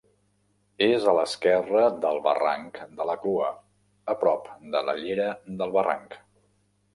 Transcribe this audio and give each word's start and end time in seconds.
És 0.85 1.03
a 1.09 1.11
l'esquerra 1.17 1.83
del 2.05 2.21
barranc 2.27 2.79
de 3.01 3.07
la 3.09 3.17
Clua, 3.25 3.51
a 4.15 4.17
prop 4.25 4.49
de 4.77 4.83
la 4.89 4.97
llera 5.05 5.29
del 5.61 5.77
barranc. 5.79 6.19